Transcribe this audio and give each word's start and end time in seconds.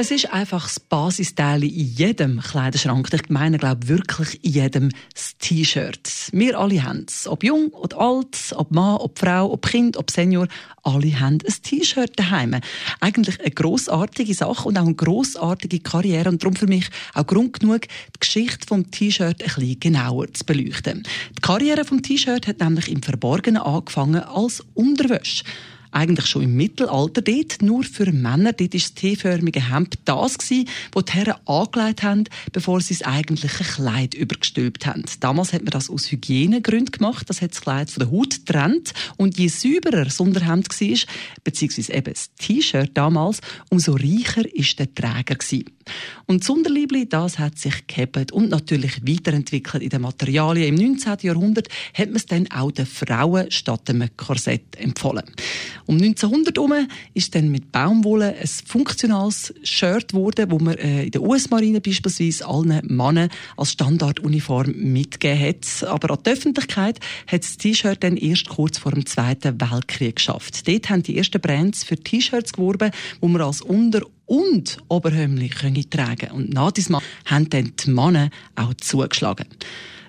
Es 0.00 0.12
ist 0.12 0.32
einfach 0.32 0.62
das 0.62 0.78
Basisteil 0.78 1.64
in 1.64 1.70
jedem 1.70 2.38
Kleiderschrank. 2.38 3.08
Ich 3.12 3.30
meine, 3.30 3.58
glaube 3.58 3.88
wirklich 3.88 4.44
in 4.44 4.52
jedem 4.52 4.88
T-Shirt. 5.40 6.28
Wir 6.30 6.56
alle 6.56 6.84
haben 6.84 7.06
es. 7.08 7.26
Ob 7.26 7.42
jung 7.42 7.70
oder 7.70 7.98
alt, 7.98 8.54
ob 8.54 8.70
Mann, 8.70 8.98
ob 8.98 9.18
Frau, 9.18 9.50
ob 9.50 9.66
Kind, 9.66 9.96
ob 9.96 10.12
Senior. 10.12 10.46
Alle 10.84 11.18
haben 11.18 11.38
ein 11.44 11.62
T-Shirt 11.64 12.12
daheim. 12.14 12.60
Eigentlich 13.00 13.40
eine 13.40 13.50
grossartige 13.50 14.34
Sache 14.34 14.68
und 14.68 14.78
auch 14.78 14.86
eine 14.86 14.94
grossartige 14.94 15.80
Karriere. 15.80 16.28
Und 16.28 16.44
darum 16.44 16.54
für 16.54 16.68
mich 16.68 16.88
auch 17.14 17.26
Grund 17.26 17.58
genug, 17.58 17.88
die 17.88 18.20
Geschichte 18.20 18.68
vom 18.68 18.88
T-Shirt 18.92 19.42
ein 19.42 19.48
bisschen 19.52 19.80
genauer 19.80 20.32
zu 20.32 20.44
beleuchten. 20.44 21.02
Die 21.36 21.40
Karriere 21.40 21.84
vom 21.84 22.02
T-Shirt 22.02 22.46
hat 22.46 22.60
nämlich 22.60 22.88
im 22.88 23.02
Verborgenen 23.02 23.60
angefangen 23.60 24.22
als 24.22 24.64
Unterwäsche 24.74 25.42
eigentlich 25.90 26.26
schon 26.26 26.42
im 26.42 26.56
Mittelalter 26.56 27.22
dort, 27.22 27.62
nur 27.62 27.84
für 27.84 28.10
Männer. 28.12 28.52
Dort 28.52 28.74
war 28.74 28.80
das 28.80 28.94
T-förmige 28.94 29.72
Hemd 29.72 29.98
das, 30.04 30.38
gewesen, 30.38 30.68
das 30.92 31.04
die 31.04 31.12
Herren 31.12 31.34
angelegt 31.46 32.02
haben, 32.02 32.24
bevor 32.52 32.80
sie 32.80 32.94
das 32.94 33.06
eigentliche 33.06 33.64
Kleid 33.64 34.14
übergestülpt 34.14 34.86
haben. 34.86 35.04
Damals 35.20 35.52
hat 35.52 35.62
man 35.62 35.70
das 35.70 35.90
aus 35.90 36.10
Hygienegründen 36.10 36.92
gemacht. 36.92 37.28
Das 37.28 37.42
hat 37.42 37.52
das 37.52 37.60
Kleid 37.60 37.90
von 37.90 38.00
der 38.00 38.10
Haut 38.10 38.46
getrennt. 38.46 38.92
Und 39.16 39.38
je 39.38 39.48
sauberer 39.48 40.04
das 40.04 40.20
Unterhemd 40.20 40.68
war, 40.68 40.98
beziehungsweise 41.44 41.92
eben 41.92 42.12
das 42.12 42.30
T-Shirt 42.34 42.90
damals, 42.94 43.40
umso 43.70 43.92
reicher 43.92 44.44
ist 44.54 44.78
der 44.78 44.94
Träger 44.94 45.34
gewesen. 45.34 45.64
Und 46.26 46.42
das 46.42 46.50
Unterliebli, 46.50 47.08
das 47.08 47.38
hat 47.38 47.58
sich 47.58 47.86
gehebt 47.86 48.32
und 48.32 48.50
natürlich 48.50 49.06
weiterentwickelt 49.06 49.82
in 49.82 49.88
den 49.88 50.02
Materialien. 50.02 50.68
Im 50.68 50.92
19. 50.92 51.16
Jahrhundert 51.22 51.68
hat 51.94 52.08
man 52.08 52.16
es 52.16 52.26
dann 52.26 52.50
auch 52.50 52.70
den 52.70 52.86
Frauen 52.86 53.50
statt 53.50 53.88
dem 53.88 54.04
Korsett 54.16 54.76
empfohlen. 54.76 55.24
Um 55.88 55.96
1900 55.96 56.54
herum 56.54 56.86
ist 57.14 57.34
dann 57.34 57.48
mit 57.48 57.72
Baumwolle 57.72 58.36
ein 58.38 58.46
funktionales 58.46 59.54
Shirt 59.62 60.08
geworden, 60.08 60.50
wo 60.50 60.58
man 60.58 60.76
äh, 60.76 61.04
in 61.04 61.12
der 61.12 61.22
US-Marine 61.22 61.80
beispielsweise 61.80 62.46
allen 62.46 62.82
Männern 62.84 63.30
als 63.56 63.72
Standarduniform 63.72 64.70
mitgegeben 64.76 65.40
hat. 65.40 65.88
Aber 65.88 66.12
an 66.12 66.18
die 66.26 66.30
Öffentlichkeit 66.30 67.00
hat 67.26 67.42
das 67.42 67.56
T-Shirt 67.56 68.04
dann 68.04 68.18
erst 68.18 68.50
kurz 68.50 68.76
vor 68.76 68.92
dem 68.92 69.06
Zweiten 69.06 69.58
Weltkrieg 69.58 70.16
geschafft. 70.16 70.68
Dort 70.68 70.90
haben 70.90 71.02
die 71.04 71.16
ersten 71.16 71.40
Brands 71.40 71.84
für 71.84 71.96
T-Shirts 71.96 72.52
geworben, 72.52 72.90
wo 73.22 73.28
man 73.28 73.40
als 73.40 73.62
Unter- 73.62 74.04
und 74.26 74.76
Oberhömli 74.88 75.48
tragen 75.88 76.32
Und 76.32 76.52
nach 76.52 76.70
diesem 76.70 76.98
haben 77.24 77.48
dann 77.48 77.72
die 77.82 77.90
Männer 77.90 78.28
auch 78.56 78.74
zugeschlagen. 78.74 79.46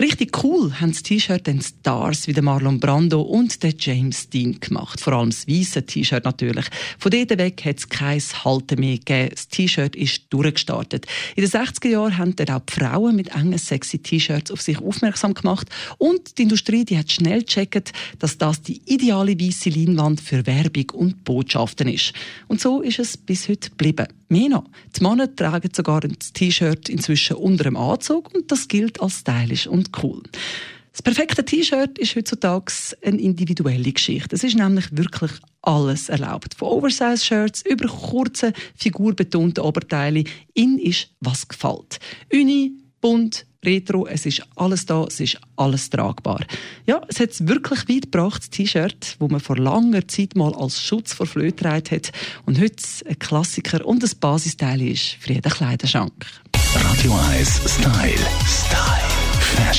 Richtig 0.00 0.42
cool 0.42 0.72
haben 0.80 0.92
das 0.92 1.02
T-Shirt 1.02 1.46
den 1.46 1.60
Stars 1.60 2.26
wie 2.26 2.40
Marlon 2.40 2.80
Brando 2.80 3.20
und 3.20 3.62
der 3.62 3.74
James 3.78 4.28
Dean 4.30 4.58
gemacht. 4.58 5.00
Vor 5.00 5.12
allem 5.12 5.30
das 5.30 5.46
weiße 5.46 5.84
T-Shirt 5.84 6.24
natürlich. 6.24 6.66
Von 6.98 7.10
dort 7.10 7.38
weg 7.38 7.62
hat 7.64 7.78
es 7.78 7.88
kein 7.88 8.20
Halten 8.44 8.80
mehr 8.80 8.98
gegeben. 8.98 9.30
Das 9.30 9.48
T-Shirt 9.48 9.94
ist 9.94 10.22
durchgestartet. 10.30 11.06
In 11.36 11.44
den 11.44 11.50
60er 11.50 11.88
Jahren 11.88 12.18
haben 12.18 12.36
dann 12.36 12.50
auch 12.50 12.60
die 12.60 12.72
Frauen 12.72 13.16
mit 13.16 13.34
engen, 13.34 13.58
sexy 13.58 13.98
T-Shirts 13.98 14.50
auf 14.50 14.60
sich 14.60 14.78
aufmerksam 14.78 15.34
gemacht. 15.34 15.68
Und 15.98 16.38
die 16.38 16.42
Industrie 16.42 16.84
die 16.84 16.98
hat 16.98 17.12
schnell 17.12 17.42
gecheckt, 17.42 17.92
dass 18.18 18.38
das 18.38 18.62
die 18.62 18.80
ideale 18.86 19.38
weiße 19.38 19.70
Leinwand 19.70 20.20
für 20.20 20.46
Werbung 20.46 20.90
und 20.94 21.24
Botschaften 21.24 21.88
ist. 21.88 22.12
Und 22.48 22.60
so 22.60 22.80
ist 22.80 22.98
es 22.98 23.16
bis 23.16 23.48
heute 23.48 23.70
geblieben. 23.70 24.06
Mehr 24.28 24.48
noch, 24.48 24.64
die 24.96 25.02
Männer 25.02 25.34
tragen 25.36 25.68
sogar 25.74 26.02
ein 26.02 26.16
T-Shirt 26.18 26.88
inzwischen 26.88 27.36
unter 27.36 27.64
dem 27.64 27.76
Anzug 27.76 28.34
und 28.34 28.50
das 28.50 28.66
gilt 28.66 28.98
als 29.02 29.18
stylisch 29.18 29.66
und 29.66 29.81
cool. 30.02 30.22
Das 30.92 31.00
perfekte 31.00 31.44
T-Shirt 31.44 31.98
ist 31.98 32.16
heutzutage 32.16 32.72
eine 33.02 33.18
individuelle 33.18 33.92
Geschichte. 33.92 34.36
Es 34.36 34.44
ist 34.44 34.56
nämlich 34.56 34.94
wirklich 34.94 35.32
alles 35.62 36.10
erlaubt. 36.10 36.54
Von 36.54 36.68
Oversize-Shirts 36.68 37.62
über 37.66 37.88
kurze, 37.88 38.52
figurbetonte 38.76 39.64
Oberteile. 39.64 40.24
In 40.52 40.78
ist, 40.78 41.08
was 41.20 41.48
gefällt. 41.48 41.98
Uni, 42.30 42.72
bunt, 43.00 43.46
retro, 43.64 44.06
es 44.06 44.26
ist 44.26 44.42
alles 44.56 44.84
da, 44.86 45.04
es 45.04 45.20
ist 45.20 45.38
alles 45.56 45.88
tragbar. 45.88 46.44
Ja, 46.86 47.00
es 47.08 47.20
hat 47.20 47.30
es 47.30 47.46
wirklich 47.46 47.88
weit 47.88 48.12
gebracht, 48.12 48.42
das 48.42 48.50
T-Shirt, 48.50 49.16
wo 49.18 49.28
man 49.28 49.40
vor 49.40 49.56
langer 49.56 50.06
Zeit 50.08 50.36
mal 50.36 50.54
als 50.54 50.82
Schutz 50.82 51.14
vor 51.14 51.26
Flöhe 51.26 51.54
hat 51.62 52.12
und 52.44 52.60
heute 52.60 52.82
ein 53.08 53.18
Klassiker 53.18 53.86
und 53.86 54.02
ein 54.02 54.10
Basisteil 54.20 54.82
ist 54.82 55.16
für 55.20 55.32
jeden 55.32 55.50
Kleiderschrank. 55.50 56.26
Radio 56.74 57.14
1 57.14 57.60
Style. 57.66 58.61